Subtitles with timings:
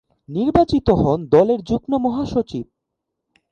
[0.29, 2.65] নির্বাচিত হন দলের যুগ্ম মহাসচিব।